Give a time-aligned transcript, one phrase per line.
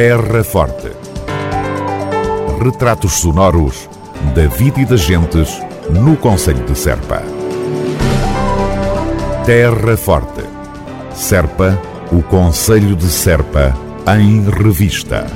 [0.00, 0.92] Terra Forte.
[2.62, 3.90] Retratos sonoros
[4.32, 5.60] da vida e das gentes
[5.90, 7.20] no Conselho de Serpa.
[9.44, 10.44] Terra Forte.
[11.12, 11.76] Serpa,
[12.12, 13.76] o Conselho de Serpa,
[14.16, 15.26] em revista.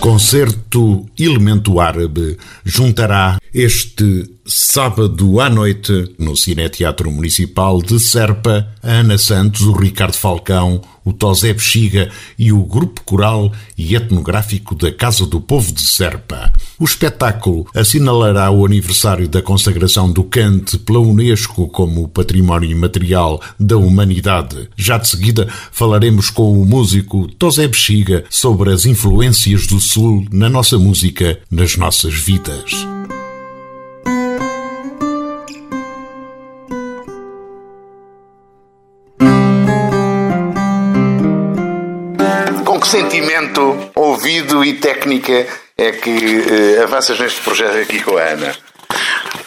[0.00, 9.18] Concerto Elemento Árabe juntará este sábado à noite no Cineteatro Municipal de Serpa a Ana
[9.18, 15.26] Santos, o Ricardo Falcão, o Tosé Bexiga e o grupo coral e etnográfico da Casa
[15.26, 16.50] do Povo de Serpa.
[16.78, 23.76] O espetáculo assinalará o aniversário da consagração do cante pela Unesco como Património Imaterial da
[23.76, 24.68] Humanidade.
[24.76, 30.48] Já de seguida falaremos com o músico Tosé Bexiga sobre as influências do Sul na
[30.48, 32.97] nossa música, nas nossas vidas.
[42.88, 48.56] Sentimento, ouvido e técnica é que uh, avanças neste projeto aqui com a Ana?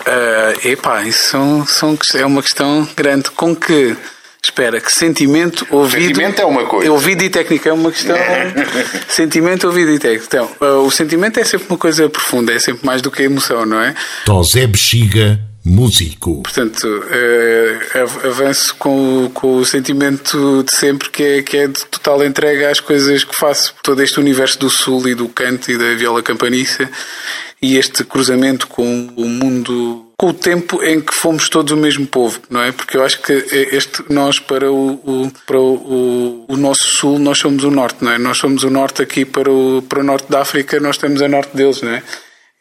[0.01, 3.31] Uh, epá, isso são, são, é uma questão grande.
[3.31, 3.97] Com que,
[4.43, 6.05] espera, que sentimento, ouvido...
[6.05, 6.91] Sentimento é uma coisa.
[6.91, 8.15] Ouvido e técnica é uma questão...
[9.09, 10.25] sentimento, ouvido e técnica.
[10.27, 13.25] Então, uh, o sentimento é sempre uma coisa profunda, é sempre mais do que a
[13.25, 13.95] emoção, não é?
[14.23, 16.41] Tosé Bexiga músico.
[16.41, 22.23] Portanto, uh, avanço com, com o sentimento de sempre que é, que é de total
[22.25, 23.73] entrega às coisas que faço.
[23.83, 26.89] Todo este universo do Sul e do canto e da viola campaniça
[27.61, 32.07] e este cruzamento com o mundo, com o tempo em que fomos todos o mesmo
[32.07, 32.71] povo, não é?
[32.71, 33.33] Porque eu acho que
[33.71, 38.11] este, nós para o, o para o, o, nosso Sul, nós somos o Norte, não
[38.11, 38.17] é?
[38.17, 41.27] Nós somos o Norte aqui para o, para o Norte da África, nós estamos a
[41.27, 42.01] Norte deles, não é?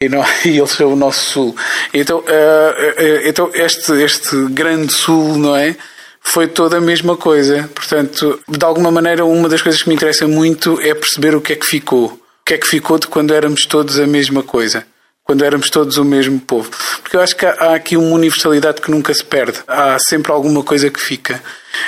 [0.01, 1.55] E, não, e o nosso sul.
[1.93, 5.75] Então, uh, uh, então este, este grande sul, não é?
[6.19, 7.69] Foi toda a mesma coisa.
[7.73, 11.53] Portanto, de alguma maneira, uma das coisas que me interessa muito é perceber o que
[11.53, 12.07] é que ficou.
[12.07, 14.85] O que é que ficou de quando éramos todos a mesma coisa
[15.23, 16.69] quando éramos todos o mesmo povo.
[17.01, 19.59] Porque eu acho que há aqui uma universalidade que nunca se perde.
[19.67, 21.41] Há sempre alguma coisa que fica.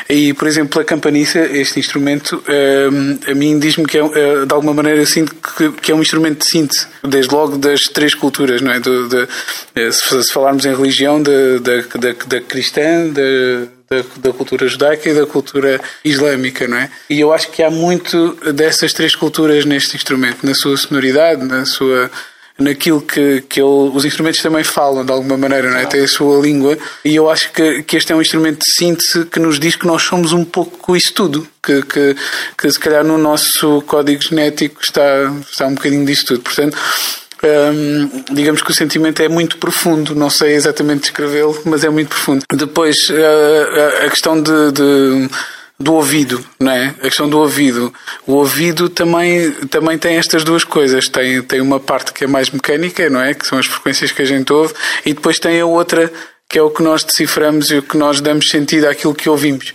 [0.10, 2.44] E, por exemplo, a campaniça, este instrumento,
[2.92, 5.36] hum, a mim diz-me que, é, eh, de alguma maneira, eu sinto
[5.82, 8.80] que é um instrumento de síntese, desde logo das três culturas, não é?
[8.80, 9.28] De, de,
[9.76, 16.78] eh, se falarmos em religião, da, cristã, da, cultura judaica e da cultura islâmica, não
[16.78, 16.90] é?
[17.10, 21.66] E eu acho que há muito dessas três culturas neste instrumento, na sua sonoridade, na
[21.66, 22.10] sua
[22.64, 25.86] naquilo que, que ele, os instrumentos também falam de alguma maneira, não é?
[25.86, 29.26] Tem a sua língua e eu acho que, que este é um instrumento de síntese
[29.26, 32.16] que nos diz que nós somos um pouco isso tudo, que, que,
[32.58, 35.04] que se calhar no nosso código genético está,
[35.50, 36.42] está um bocadinho disso tudo.
[36.42, 36.78] Portanto,
[37.44, 42.10] hum, digamos que o sentimento é muito profundo, não sei exatamente descrevê-lo, mas é muito
[42.10, 42.44] profundo.
[42.52, 45.30] Depois, a, a, a questão de, de
[45.84, 46.96] do ouvido, não é?
[47.00, 47.94] A questão do ouvido.
[48.26, 51.08] O ouvido também, também tem estas duas coisas.
[51.08, 53.34] Tem, tem uma parte que é mais mecânica, não é?
[53.34, 54.74] Que são as frequências que a gente ouve,
[55.06, 56.12] e depois tem a outra
[56.50, 59.74] que é o que nós deciframos e o que nós damos sentido àquilo que ouvimos.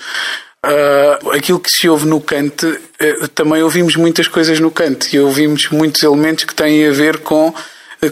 [0.65, 5.19] Uh, aquilo que se ouve no canto, uh, também ouvimos muitas coisas no canto e
[5.19, 7.53] ouvimos muitos elementos que têm a ver com,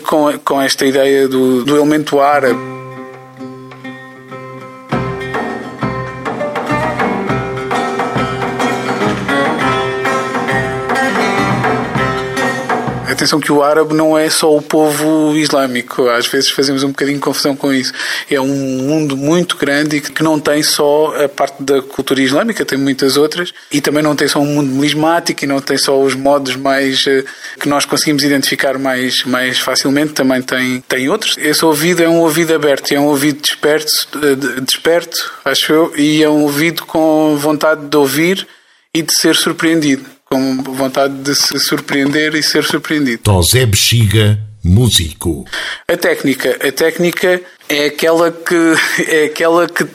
[0.04, 2.75] com, com esta ideia do, do elemento árabe.
[13.26, 17.16] Atenção que o árabe não é só o povo islâmico, às vezes fazemos um bocadinho
[17.16, 17.92] de confusão com isso.
[18.30, 22.64] É um mundo muito grande e que não tem só a parte da cultura islâmica,
[22.64, 26.00] tem muitas outras, e também não tem só um mundo melismático e não tem só
[26.00, 27.24] os modos mais eh,
[27.58, 31.36] que nós conseguimos identificar mais, mais facilmente, também tem, tem outros.
[31.36, 33.90] Esse ouvido é um ouvido aberto, é um ouvido desperto,
[34.22, 38.46] eh, desperto, acho eu, e é um ouvido com vontade de ouvir
[38.94, 43.22] e de ser surpreendido com vontade de se surpreender e ser surpreendido.
[43.22, 45.46] Tosé Bexiga, músico.
[45.88, 48.74] A técnica, a técnica é aquela que
[49.08, 49.86] é aquela que,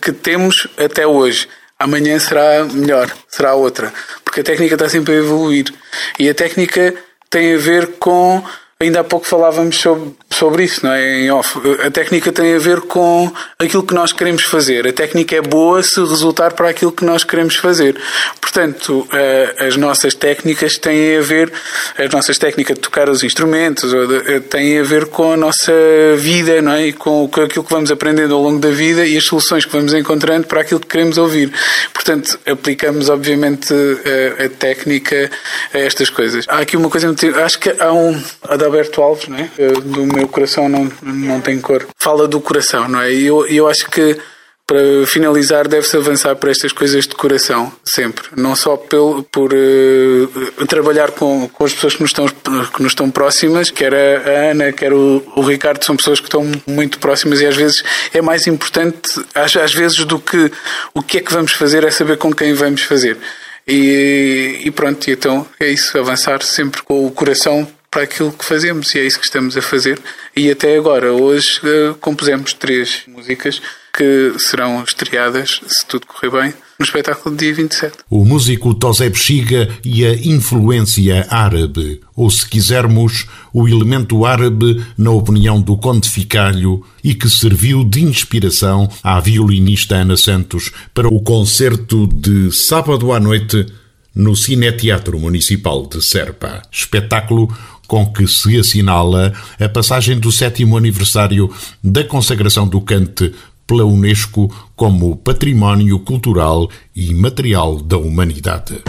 [0.00, 1.48] que temos até hoje.
[1.78, 3.92] Amanhã será melhor, será outra,
[4.24, 5.72] porque a técnica está sempre a evoluir
[6.18, 6.94] e a técnica
[7.28, 8.42] tem a ver com
[8.78, 11.28] ainda há pouco falávamos sobre sobre isso, não é?
[11.86, 14.86] A técnica tem a ver com aquilo que nós queremos fazer.
[14.86, 17.96] A técnica é boa se resultar para aquilo que nós queremos fazer.
[18.38, 21.50] Portanto, eh, as nossas técnicas têm a ver,
[21.96, 25.72] as nossas técnicas de tocar os instrumentos eh, têm a ver com a nossa
[26.18, 26.88] vida, não é?
[26.88, 29.94] E com aquilo que vamos aprendendo ao longo da vida e as soluções que vamos
[29.94, 31.50] encontrando para aquilo que queremos ouvir.
[31.94, 35.30] Portanto, aplicamos, obviamente, a, a técnica
[35.72, 36.44] a estas coisas.
[36.46, 38.22] Há aqui uma coisa, acho que há um
[38.66, 39.48] Adalberto Alves, não é?
[39.82, 41.86] Do meu coração não, não tem cor.
[41.98, 43.12] Fala do coração, não é?
[43.12, 44.18] E eu, eu acho que
[44.66, 48.26] para finalizar, deve-se avançar para estas coisas de coração, sempre.
[48.36, 52.90] Não só pelo, por uh, trabalhar com, com as pessoas que nos, estão, que nos
[52.90, 57.40] estão próximas, quer a Ana, quer o, o, Ricardo, são pessoas que estão muito próximas
[57.40, 60.50] e às vezes é mais importante, às, às vezes, do que
[60.92, 63.16] o que é que vamos fazer, é saber com quem vamos fazer.
[63.68, 68.94] E, e pronto, então é isso, avançar sempre com o coração para aquilo que fazemos
[68.94, 69.98] e é isso que estamos a fazer.
[70.36, 76.54] E até agora, hoje, uh, compusemos três músicas que serão estreadas, se tudo correr bem,
[76.78, 77.96] no espetáculo de dia 27.
[78.10, 85.12] O músico Tosé Bexiga e a influência árabe, ou se quisermos, o elemento árabe na
[85.12, 91.18] opinião do Conde Ficalho e que serviu de inspiração à violinista Ana Santos para o
[91.22, 93.64] concerto de sábado à noite
[94.16, 96.62] no Cineteatro Municipal de Serpa.
[96.72, 97.54] Espetáculo
[97.86, 101.50] com que se assinala a passagem do sétimo aniversário
[101.82, 103.32] da consagração do cante
[103.66, 108.82] pela Unesco como Património Cultural e Material da Humanidade.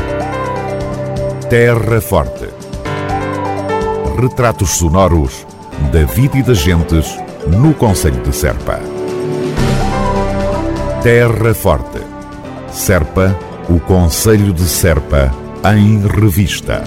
[1.49, 2.47] Terra Forte.
[4.21, 5.45] Retratos sonoros
[5.91, 7.07] da vida e das gentes
[7.59, 8.79] no Conselho de Serpa.
[11.01, 11.99] Terra Forte.
[12.71, 13.37] Serpa,
[13.69, 15.33] o Conselho de Serpa,
[15.73, 16.83] em revista.